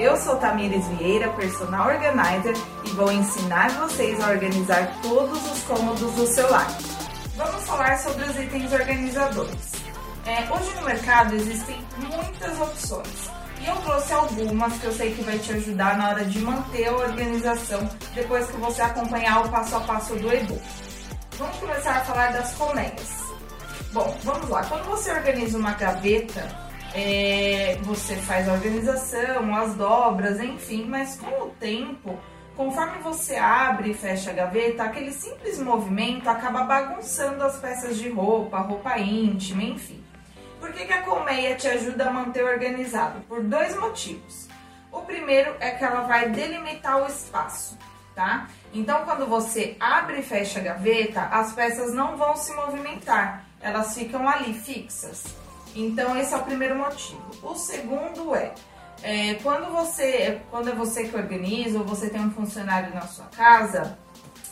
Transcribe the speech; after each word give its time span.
Eu 0.00 0.16
sou 0.16 0.36
Tamires 0.36 0.86
Vieira, 0.90 1.28
personal 1.30 1.88
organizer, 1.88 2.54
e 2.84 2.90
vou 2.90 3.10
ensinar 3.10 3.68
vocês 3.70 4.20
a 4.20 4.30
organizar 4.30 4.96
todos 5.02 5.44
os 5.50 5.60
cômodos 5.64 6.12
do 6.12 6.24
seu 6.24 6.48
lar. 6.48 6.68
Vamos 7.34 7.64
falar 7.64 7.98
sobre 7.98 8.22
os 8.22 8.38
itens 8.38 8.72
organizadores. 8.72 9.72
É, 10.24 10.48
hoje 10.54 10.72
no 10.76 10.82
mercado 10.82 11.34
existem 11.34 11.84
muitas 11.96 12.60
opções 12.60 13.28
e 13.60 13.66
eu 13.66 13.74
trouxe 13.78 14.12
algumas 14.12 14.72
que 14.74 14.84
eu 14.84 14.92
sei 14.92 15.12
que 15.16 15.22
vai 15.24 15.36
te 15.36 15.52
ajudar 15.54 15.98
na 15.98 16.10
hora 16.10 16.24
de 16.24 16.38
manter 16.38 16.86
a 16.86 16.92
organização 16.94 17.90
depois 18.14 18.46
que 18.46 18.56
você 18.58 18.80
acompanhar 18.82 19.46
o 19.46 19.48
passo 19.48 19.74
a 19.74 19.80
passo 19.80 20.14
do 20.14 20.32
e-book. 20.32 20.62
Vamos 21.38 21.56
começar 21.56 21.96
a 21.96 22.00
falar 22.02 22.32
das 22.32 22.54
colmeias. 22.54 23.18
Bom, 23.92 24.16
vamos 24.22 24.48
lá. 24.48 24.62
Quando 24.62 24.84
você 24.84 25.10
organiza 25.10 25.58
uma 25.58 25.72
gaveta, 25.72 26.67
é, 26.94 27.78
você 27.82 28.16
faz 28.16 28.48
a 28.48 28.52
organização, 28.52 29.54
as 29.54 29.74
dobras, 29.74 30.40
enfim, 30.40 30.86
mas 30.86 31.16
com 31.16 31.44
o 31.44 31.50
tempo, 31.50 32.18
conforme 32.56 32.98
você 32.98 33.36
abre 33.36 33.90
e 33.90 33.94
fecha 33.94 34.30
a 34.30 34.34
gaveta, 34.34 34.84
aquele 34.84 35.12
simples 35.12 35.58
movimento 35.58 36.28
acaba 36.28 36.64
bagunçando 36.64 37.44
as 37.44 37.56
peças 37.58 37.96
de 37.98 38.08
roupa, 38.08 38.58
roupa 38.58 38.98
íntima, 38.98 39.62
enfim. 39.62 40.02
Por 40.58 40.72
que, 40.72 40.86
que 40.86 40.92
a 40.92 41.02
colmeia 41.02 41.54
te 41.54 41.68
ajuda 41.68 42.08
a 42.08 42.12
manter 42.12 42.42
organizado? 42.42 43.20
Por 43.28 43.42
dois 43.44 43.76
motivos. 43.76 44.48
O 44.90 45.02
primeiro 45.02 45.54
é 45.60 45.70
que 45.70 45.84
ela 45.84 46.00
vai 46.02 46.30
delimitar 46.30 47.02
o 47.02 47.06
espaço, 47.06 47.78
tá? 48.14 48.48
Então, 48.72 49.04
quando 49.04 49.26
você 49.26 49.76
abre 49.78 50.18
e 50.18 50.22
fecha 50.22 50.58
a 50.58 50.62
gaveta, 50.62 51.22
as 51.26 51.52
peças 51.52 51.92
não 51.94 52.16
vão 52.16 52.34
se 52.34 52.52
movimentar, 52.54 53.44
elas 53.60 53.94
ficam 53.94 54.28
ali 54.28 54.54
fixas. 54.54 55.24
Então, 55.74 56.16
esse 56.18 56.34
é 56.34 56.36
o 56.36 56.42
primeiro 56.42 56.76
motivo. 56.76 57.22
O 57.42 57.54
segundo 57.54 58.34
é, 58.34 58.52
é, 59.02 59.34
quando 59.34 59.70
você, 59.72 60.40
quando 60.50 60.70
é 60.70 60.74
você 60.74 61.04
que 61.04 61.16
organiza 61.16 61.78
ou 61.78 61.84
você 61.84 62.10
tem 62.10 62.20
um 62.20 62.30
funcionário 62.30 62.94
na 62.94 63.02
sua 63.02 63.26
casa, 63.26 63.98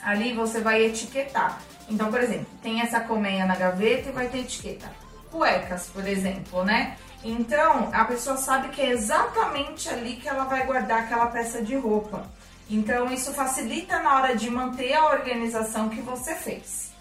ali 0.02 0.32
você 0.32 0.60
vai 0.60 0.84
etiquetar. 0.84 1.60
Então, 1.88 2.10
por 2.10 2.20
exemplo, 2.20 2.46
tem 2.62 2.80
essa 2.80 3.00
colmeia 3.00 3.46
na 3.46 3.56
gaveta 3.56 4.08
e 4.08 4.12
vai 4.12 4.28
ter 4.28 4.38
etiqueta. 4.38 4.90
Cuecas, 5.30 5.88
por 5.92 6.06
exemplo, 6.06 6.64
né? 6.64 6.96
Então, 7.24 7.90
a 7.92 8.04
pessoa 8.04 8.36
sabe 8.36 8.68
que 8.68 8.80
é 8.80 8.90
exatamente 8.90 9.88
ali 9.88 10.16
que 10.16 10.28
ela 10.28 10.44
vai 10.44 10.64
guardar 10.64 11.02
aquela 11.02 11.26
peça 11.26 11.60
de 11.60 11.74
roupa. 11.74 12.24
Então, 12.68 13.12
isso 13.12 13.32
facilita 13.32 14.00
na 14.00 14.16
hora 14.16 14.36
de 14.36 14.50
manter 14.50 14.94
a 14.94 15.06
organização 15.06 15.88
que 15.88 16.00
você 16.00 16.34
fez. 16.34 16.92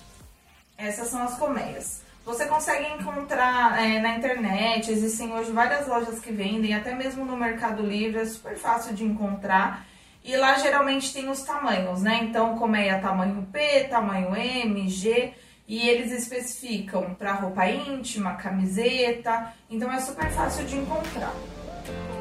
Essas 0.77 1.09
são 1.09 1.23
as 1.23 1.37
colmeias. 1.37 2.04
Você 2.25 2.47
consegue 2.47 2.91
encontrar 2.91 3.79
é, 3.79 3.99
na 3.99 4.17
internet, 4.17 4.91
existem 4.91 5.31
hoje 5.31 5.51
várias 5.51 5.87
lojas 5.87 6.19
que 6.19 6.31
vendem, 6.31 6.73
até 6.73 6.95
mesmo 6.95 7.23
no 7.23 7.37
Mercado 7.37 7.83
Livre, 7.83 8.19
é 8.19 8.25
super 8.25 8.57
fácil 8.57 8.95
de 8.95 9.03
encontrar. 9.03 9.85
E 10.23 10.35
lá 10.35 10.57
geralmente 10.57 11.13
tem 11.13 11.29
os 11.29 11.43
tamanhos, 11.43 12.01
né? 12.01 12.21
Então, 12.23 12.57
colmeia 12.57 12.97
tamanho 12.97 13.47
P, 13.53 13.83
tamanho 13.83 14.35
M, 14.35 14.89
G, 14.89 15.35
e 15.67 15.87
eles 15.87 16.11
especificam 16.11 17.13
para 17.13 17.33
roupa 17.33 17.67
íntima, 17.67 18.33
camiseta, 18.33 19.53
então 19.69 19.93
é 19.93 19.99
super 19.99 20.27
fácil 20.31 20.65
de 20.65 20.77
encontrar. 20.77 21.33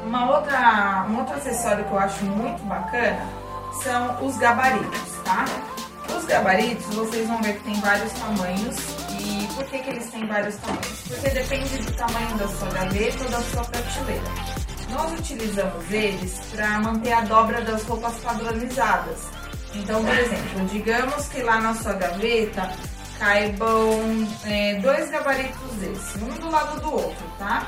Uma 0.05 0.37
outra, 0.37 1.07
um 1.09 1.17
outro 1.17 1.33
acessório 1.33 1.83
que 1.83 1.91
eu 1.91 1.97
acho 1.97 2.23
muito 2.25 2.63
bacana 2.65 3.27
são 3.81 4.23
os 4.23 4.37
gabaritos, 4.37 5.23
tá? 5.23 5.45
Os 6.15 6.25
gabaritos, 6.25 6.85
vocês 6.93 7.27
vão 7.27 7.41
ver 7.41 7.57
que 7.57 7.63
tem 7.63 7.73
vários 7.81 8.13
tamanhos 8.13 9.04
por 9.55 9.65
que, 9.65 9.79
que 9.79 9.89
eles 9.89 10.09
têm 10.11 10.25
vários 10.27 10.55
tamanhos? 10.57 11.01
Porque 11.07 11.29
depende 11.29 11.77
do 11.77 11.91
tamanho 11.93 12.37
da 12.37 12.47
sua 12.47 12.69
gaveta 12.69 13.23
ou 13.23 13.29
da 13.29 13.41
sua 13.41 13.63
prateleira. 13.65 14.31
Nós 14.89 15.19
utilizamos 15.19 15.91
eles 15.91 16.39
para 16.51 16.79
manter 16.79 17.13
a 17.13 17.21
dobra 17.21 17.61
das 17.61 17.83
roupas 17.83 18.15
padronizadas. 18.19 19.17
Então, 19.73 20.03
por 20.03 20.17
exemplo, 20.17 20.65
digamos 20.71 21.27
que 21.27 21.41
lá 21.41 21.59
na 21.59 21.73
sua 21.75 21.93
gaveta 21.93 22.71
caibam 23.19 24.27
é, 24.45 24.75
dois 24.75 25.09
gabaritos 25.09 25.71
desses, 25.79 26.21
um 26.21 26.29
do 26.39 26.49
lado 26.49 26.79
do 26.81 26.93
outro, 26.93 27.25
tá? 27.37 27.67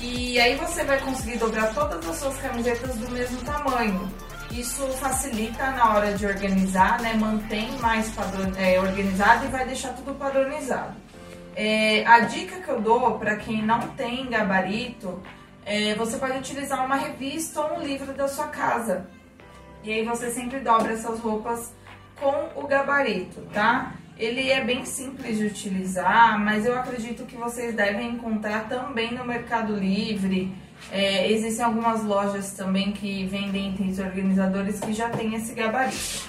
E 0.00 0.38
aí 0.38 0.56
você 0.56 0.84
vai 0.84 0.98
conseguir 1.00 1.38
dobrar 1.38 1.74
todas 1.74 2.06
as 2.08 2.16
suas 2.16 2.36
camisetas 2.38 2.96
do 2.96 3.10
mesmo 3.10 3.38
tamanho. 3.42 4.08
Isso 4.50 4.82
facilita 4.94 5.70
na 5.70 5.94
hora 5.94 6.14
de 6.14 6.26
organizar, 6.26 7.00
né? 7.00 7.14
Mantém 7.14 7.70
mais 7.78 8.10
padron... 8.10 8.52
é, 8.56 8.80
organizado 8.80 9.44
e 9.44 9.48
vai 9.48 9.66
deixar 9.66 9.92
tudo 9.92 10.14
padronizado. 10.14 10.94
É, 11.54 12.06
a 12.06 12.20
dica 12.20 12.60
que 12.60 12.68
eu 12.68 12.80
dou 12.80 13.18
para 13.18 13.36
quem 13.36 13.62
não 13.62 13.80
tem 13.88 14.28
gabarito, 14.30 15.20
é, 15.64 15.94
você 15.94 16.16
pode 16.16 16.38
utilizar 16.38 16.84
uma 16.84 16.96
revista 16.96 17.60
ou 17.60 17.78
um 17.78 17.82
livro 17.82 18.12
da 18.14 18.28
sua 18.28 18.46
casa. 18.46 19.06
E 19.84 19.92
aí 19.92 20.04
você 20.04 20.30
sempre 20.30 20.60
dobra 20.60 20.92
essas 20.92 21.20
roupas 21.20 21.72
com 22.20 22.48
o 22.60 22.66
gabarito, 22.66 23.42
tá? 23.52 23.92
Ele 24.16 24.50
é 24.50 24.64
bem 24.64 24.84
simples 24.84 25.38
de 25.38 25.46
utilizar, 25.46 26.38
mas 26.40 26.66
eu 26.66 26.76
acredito 26.76 27.24
que 27.24 27.36
vocês 27.36 27.74
devem 27.74 28.10
encontrar 28.10 28.68
também 28.68 29.14
no 29.14 29.24
Mercado 29.24 29.76
Livre. 29.76 30.52
É, 30.90 31.30
existem 31.30 31.64
algumas 31.64 32.02
lojas 32.02 32.52
também 32.52 32.92
que 32.92 33.26
vendem 33.26 33.72
itens 33.72 33.98
organizadores 33.98 34.80
que 34.80 34.92
já 34.92 35.10
tem 35.10 35.34
esse 35.34 35.52
gabarito. 35.52 36.28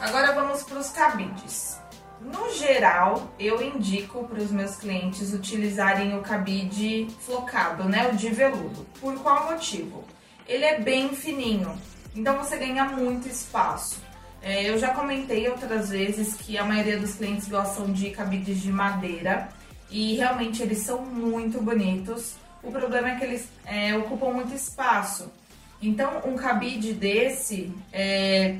Agora 0.00 0.32
vamos 0.32 0.62
para 0.62 0.78
os 0.78 0.90
cabides. 0.90 1.78
No 2.20 2.52
geral, 2.54 3.32
eu 3.38 3.60
indico 3.60 4.24
para 4.24 4.40
os 4.40 4.50
meus 4.50 4.76
clientes 4.76 5.32
utilizarem 5.34 6.16
o 6.16 6.22
cabide 6.22 7.08
flocado, 7.20 7.84
né, 7.88 8.08
o 8.08 8.16
de 8.16 8.28
veludo. 8.28 8.86
Por 9.00 9.14
qual 9.22 9.50
motivo? 9.50 10.04
Ele 10.46 10.64
é 10.64 10.80
bem 10.80 11.10
fininho, 11.14 11.76
então 12.14 12.38
você 12.38 12.56
ganha 12.56 12.84
muito 12.84 13.28
espaço. 13.28 14.00
É, 14.40 14.68
eu 14.68 14.78
já 14.78 14.92
comentei 14.92 15.48
outras 15.48 15.90
vezes 15.90 16.34
que 16.34 16.58
a 16.58 16.64
maioria 16.64 16.98
dos 16.98 17.14
clientes 17.14 17.48
gostam 17.48 17.92
de 17.92 18.10
cabides 18.10 18.60
de 18.60 18.72
madeira 18.72 19.48
e 19.88 20.16
realmente 20.16 20.62
eles 20.62 20.78
são 20.78 21.00
muito 21.02 21.62
bonitos. 21.62 22.34
O 22.62 22.70
problema 22.70 23.10
é 23.10 23.16
que 23.16 23.24
eles 23.24 23.48
é, 23.66 23.96
ocupam 23.96 24.30
muito 24.30 24.54
espaço. 24.54 25.32
Então, 25.80 26.22
um 26.24 26.36
cabide 26.36 26.92
desse 26.92 27.74
é, 27.92 28.58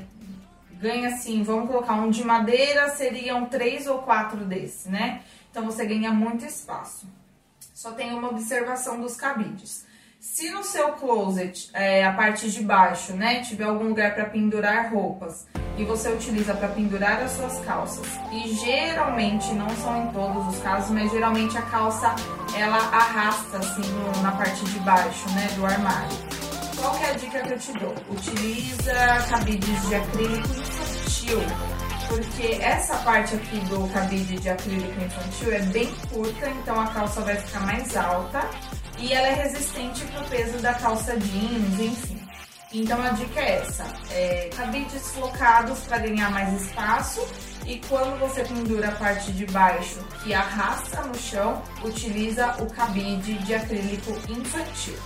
ganha 0.80 1.10
assim, 1.10 1.44
vamos 1.44 1.68
colocar 1.68 1.94
um 1.94 2.10
de 2.10 2.24
madeira, 2.24 2.88
seriam 2.90 3.46
três 3.46 3.86
ou 3.86 3.98
quatro 3.98 4.44
desses, 4.44 4.86
né? 4.86 5.22
Então 5.50 5.64
você 5.64 5.86
ganha 5.86 6.10
muito 6.10 6.44
espaço. 6.44 7.06
Só 7.72 7.92
tem 7.92 8.12
uma 8.12 8.28
observação 8.28 9.00
dos 9.00 9.14
cabides. 9.14 9.86
Se 10.18 10.50
no 10.50 10.64
seu 10.64 10.92
closet, 10.92 11.70
é, 11.72 12.04
a 12.04 12.12
parte 12.12 12.50
de 12.50 12.62
baixo, 12.62 13.12
né, 13.12 13.42
tiver 13.42 13.64
algum 13.64 13.88
lugar 13.88 14.14
para 14.14 14.24
pendurar 14.24 14.92
roupas 14.92 15.46
e 15.76 15.84
você 15.84 16.10
utiliza 16.10 16.54
para 16.54 16.68
pendurar 16.68 17.22
as 17.22 17.32
suas 17.32 17.58
calças, 17.60 18.06
e 18.30 18.54
geralmente, 18.54 19.52
não 19.54 19.68
são 19.76 20.04
em 20.04 20.06
todos 20.12 20.54
os 20.54 20.62
casos, 20.62 20.90
mas 20.90 21.10
geralmente 21.10 21.56
a 21.56 21.62
calça 21.62 22.14
ela 22.56 22.76
arrasta 22.76 23.58
assim 23.58 23.82
no, 23.82 24.22
na 24.22 24.32
parte 24.32 24.64
de 24.64 24.78
baixo, 24.80 25.28
né, 25.30 25.48
do 25.56 25.64
armário. 25.64 26.16
Qual 26.80 26.96
é 26.96 27.10
a 27.10 27.12
dica 27.14 27.40
que 27.40 27.52
eu 27.52 27.58
te 27.58 27.72
dou? 27.78 27.94
Utiliza 28.10 28.94
cabides 29.30 29.88
de 29.88 29.94
acrílico 29.94 30.48
infantil, 30.48 31.40
porque 32.08 32.58
essa 32.60 32.96
parte 32.98 33.36
aqui 33.36 33.58
do 33.66 33.88
cabide 33.92 34.36
de 34.36 34.48
acrílico 34.48 35.00
infantil 35.00 35.52
é 35.52 35.60
bem 35.60 35.94
curta, 36.12 36.48
então 36.48 36.80
a 36.80 36.88
calça 36.88 37.20
vai 37.20 37.36
ficar 37.36 37.60
mais 37.60 37.96
alta 37.96 38.42
e 38.98 39.12
ela 39.12 39.28
é 39.28 39.34
resistente 39.34 40.04
para 40.06 40.22
o 40.22 40.28
peso 40.28 40.58
da 40.58 40.74
calça 40.74 41.16
jeans, 41.16 41.80
enfim. 41.80 42.21
Então 42.74 43.02
a 43.02 43.10
dica 43.10 43.38
é 43.38 43.58
essa, 43.58 43.84
é, 44.10 44.48
cabides 44.56 45.10
flocados 45.12 45.80
para 45.80 45.98
ganhar 45.98 46.30
mais 46.30 46.62
espaço 46.62 47.20
e 47.66 47.78
quando 47.86 48.18
você 48.18 48.42
pendura 48.44 48.88
a 48.88 48.92
parte 48.92 49.30
de 49.32 49.44
baixo 49.46 50.02
que 50.24 50.32
arrasta 50.32 51.02
no 51.02 51.14
chão, 51.14 51.62
utiliza 51.84 52.56
o 52.62 52.66
cabide 52.72 53.34
de 53.34 53.54
acrílico 53.54 54.12
infantil. 54.30 54.96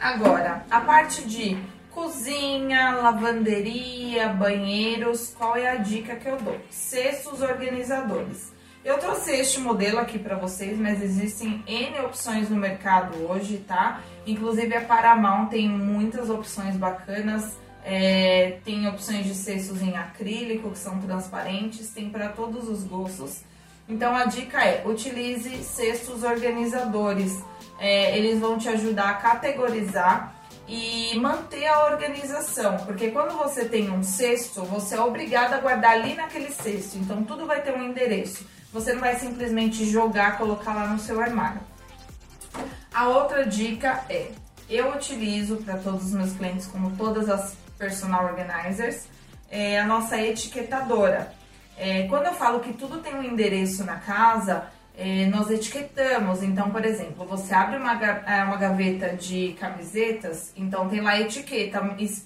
Agora, 0.00 0.64
a 0.70 0.80
parte 0.80 1.22
de 1.22 1.56
Cozinha, 1.90 2.92
lavanderia, 2.92 4.28
banheiros, 4.28 5.34
qual 5.36 5.56
é 5.56 5.68
a 5.68 5.76
dica 5.76 6.14
que 6.16 6.28
eu 6.28 6.36
dou? 6.36 6.58
Cestos 6.70 7.42
organizadores. 7.42 8.52
Eu 8.82 8.98
trouxe 8.98 9.30
este 9.32 9.60
modelo 9.60 9.98
aqui 9.98 10.18
para 10.18 10.36
vocês, 10.36 10.78
mas 10.78 11.02
existem 11.02 11.62
N 11.66 12.00
opções 12.00 12.48
no 12.48 12.56
mercado 12.56 13.28
hoje, 13.28 13.58
tá? 13.58 14.00
Inclusive 14.26 14.74
a 14.74 14.80
Paramount 14.80 15.48
tem 15.48 15.68
muitas 15.68 16.30
opções 16.30 16.76
bacanas, 16.76 17.58
é, 17.84 18.58
tem 18.64 18.88
opções 18.88 19.26
de 19.26 19.34
cestos 19.34 19.82
em 19.82 19.96
acrílico 19.98 20.70
que 20.70 20.78
são 20.78 20.98
transparentes, 20.98 21.90
tem 21.90 22.08
para 22.08 22.30
todos 22.30 22.68
os 22.68 22.82
gostos. 22.82 23.42
Então 23.86 24.16
a 24.16 24.24
dica 24.24 24.64
é, 24.64 24.82
utilize 24.86 25.62
cestos 25.62 26.22
organizadores, 26.22 27.38
é, 27.78 28.16
eles 28.16 28.40
vão 28.40 28.56
te 28.56 28.70
ajudar 28.70 29.10
a 29.10 29.14
categorizar 29.14 30.34
e 30.66 31.18
manter 31.18 31.66
a 31.66 31.86
organização, 31.86 32.78
porque 32.78 33.10
quando 33.10 33.36
você 33.36 33.64
tem 33.64 33.90
um 33.90 34.02
cesto, 34.02 34.62
você 34.62 34.94
é 34.94 35.00
obrigado 35.00 35.52
a 35.52 35.58
guardar 35.58 35.92
ali 35.92 36.14
naquele 36.14 36.50
cesto, 36.50 36.96
então 36.96 37.24
tudo 37.24 37.44
vai 37.44 37.60
ter 37.60 37.74
um 37.74 37.82
endereço. 37.82 38.46
Você 38.72 38.92
não 38.92 39.00
vai 39.00 39.16
simplesmente 39.16 39.84
jogar, 39.84 40.38
colocar 40.38 40.74
lá 40.74 40.86
no 40.86 40.98
seu 40.98 41.20
armário. 41.20 41.60
A 42.92 43.08
outra 43.08 43.44
dica 43.44 44.04
é 44.08 44.30
eu 44.68 44.92
utilizo 44.94 45.56
para 45.56 45.76
todos 45.78 46.06
os 46.06 46.12
meus 46.12 46.32
clientes, 46.32 46.66
como 46.66 46.96
todas 46.96 47.28
as 47.28 47.56
personal 47.76 48.24
organizers, 48.24 49.08
é 49.50 49.80
a 49.80 49.84
nossa 49.84 50.16
etiquetadora. 50.20 51.32
É, 51.76 52.04
quando 52.04 52.26
eu 52.26 52.34
falo 52.34 52.60
que 52.60 52.72
tudo 52.72 52.98
tem 52.98 53.14
um 53.14 53.22
endereço 53.22 53.82
na 53.84 53.96
casa, 53.96 54.66
é, 54.96 55.26
nós 55.26 55.50
etiquetamos. 55.50 56.42
Então, 56.42 56.70
por 56.70 56.84
exemplo, 56.84 57.26
você 57.26 57.52
abre 57.52 57.78
uma, 57.78 57.94
é, 57.94 58.44
uma 58.44 58.56
gaveta 58.56 59.16
de 59.16 59.56
camisetas, 59.58 60.52
então 60.54 60.88
tem 60.88 61.00
lá 61.00 61.18
etiqueta 61.18 61.80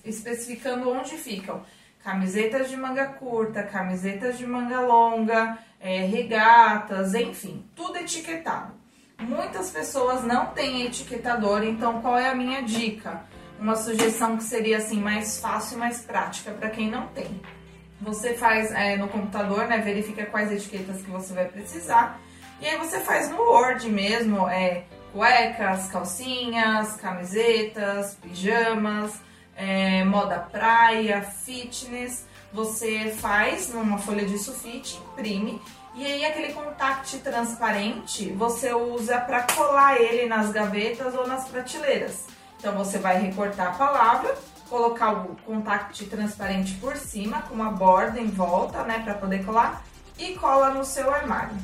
especificando 0.05 0.91
onde 0.91 1.17
ficam 1.17 1.63
camisetas 2.05 2.69
de 2.69 2.77
manga 2.77 3.07
curta, 3.07 3.63
camisetas 3.63 4.37
de 4.37 4.47
manga 4.47 4.79
longa, 4.81 5.59
é, 5.81 6.05
regatas, 6.05 7.15
enfim, 7.15 7.65
tudo 7.75 7.97
etiquetado. 7.97 8.75
Muitas 9.19 9.71
pessoas 9.71 10.23
não 10.23 10.47
têm 10.49 10.85
etiquetador, 10.85 11.65
então 11.65 12.03
qual 12.03 12.19
é 12.19 12.29
a 12.29 12.35
minha 12.35 12.63
dica? 12.63 13.23
Uma 13.59 13.75
sugestão 13.75 14.37
que 14.37 14.45
seria 14.45 14.79
assim 14.79 15.01
mais 15.01 15.41
fácil 15.41 15.77
e 15.77 15.81
mais 15.81 16.03
prática 16.03 16.51
para 16.51 16.69
quem 16.69 16.91
não 16.91 17.07
tem. 17.09 17.41
Você 18.03 18.35
faz 18.35 18.71
é, 18.73 18.97
no 18.97 19.09
computador, 19.09 19.67
né? 19.67 19.79
Verifica 19.79 20.27
quais 20.27 20.53
etiquetas 20.53 21.01
que 21.01 21.11
você 21.11 21.33
vai 21.33 21.47
precisar. 21.47 22.21
E 22.61 22.67
aí 22.67 22.77
você 22.77 23.01
faz 23.01 23.31
no 23.31 23.41
Word 23.41 23.89
mesmo, 23.89 24.47
é, 24.49 24.85
cuecas, 25.13 25.89
calcinhas, 25.89 26.97
camisetas, 26.97 28.17
pijamas, 28.17 29.19
é, 29.57 30.05
moda 30.05 30.39
praia, 30.39 31.23
fitness. 31.23 32.27
Você 32.53 33.11
faz 33.19 33.73
numa 33.73 33.99
folha 33.99 34.25
de 34.25 34.39
sulfite, 34.39 35.01
imprime 35.13 35.61
e 35.97 36.05
aí 36.05 36.25
aquele 36.25 36.53
contact 36.53 37.19
transparente 37.19 38.33
você 38.33 38.73
usa 38.73 39.19
para 39.21 39.43
colar 39.43 40.01
ele 40.01 40.27
nas 40.27 40.51
gavetas 40.51 41.15
ou 41.15 41.27
nas 41.27 41.49
prateleiras. 41.49 42.27
Então 42.59 42.75
você 42.75 42.99
vai 42.99 43.21
recortar 43.21 43.69
a 43.69 43.73
palavra, 43.73 44.37
colocar 44.69 45.13
o 45.13 45.37
contact 45.47 46.05
transparente 46.07 46.75
por 46.75 46.97
cima 46.97 47.43
com 47.43 47.55
uma 47.55 47.71
borda 47.71 48.19
em 48.19 48.27
volta, 48.27 48.83
né, 48.83 49.03
para 49.05 49.15
poder 49.15 49.45
colar 49.45 49.85
e 50.19 50.35
cola 50.35 50.71
no 50.71 50.85
seu 50.85 51.13
armário. 51.13 51.57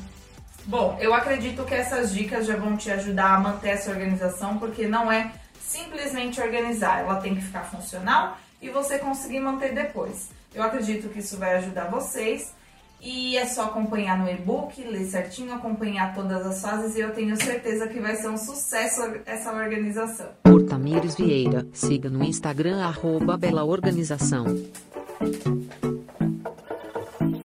Bom, 0.65 0.95
eu 1.01 1.13
acredito 1.13 1.65
que 1.65 1.73
essas 1.73 2.13
dicas 2.13 2.45
já 2.45 2.55
vão 2.55 2.77
te 2.77 2.89
ajudar 2.91 3.33
a 3.33 3.39
manter 3.39 3.69
essa 3.69 3.89
organização, 3.89 4.57
porque 4.57 4.87
não 4.87 5.11
é 5.11 5.31
simplesmente 5.61 6.41
organizar, 6.41 6.99
ela 6.99 7.21
tem 7.21 7.35
que 7.35 7.41
ficar 7.41 7.63
funcional 7.63 8.37
e 8.61 8.69
você 8.69 8.99
conseguir 8.99 9.39
manter 9.39 9.73
depois. 9.73 10.29
Eu 10.53 10.63
acredito 10.63 11.09
que 11.09 11.19
isso 11.19 11.37
vai 11.37 11.55
ajudar 11.55 11.85
vocês. 11.85 12.53
E 13.03 13.35
é 13.35 13.47
só 13.47 13.63
acompanhar 13.63 14.15
no 14.15 14.29
e-book, 14.29 14.79
ler 14.83 15.05
certinho, 15.05 15.51
acompanhar 15.55 16.13
todas 16.13 16.45
as 16.45 16.61
fases 16.61 16.95
e 16.95 16.99
eu 16.99 17.11
tenho 17.11 17.35
certeza 17.35 17.87
que 17.87 17.99
vai 17.99 18.15
ser 18.15 18.29
um 18.29 18.37
sucesso 18.37 19.01
essa 19.25 19.51
organização. 19.51 20.27
Por 20.43 20.63
Vieira, 21.17 21.65
siga 21.73 22.11
no 22.11 22.23
Instagram 22.23 22.79
arroba. 22.83 23.39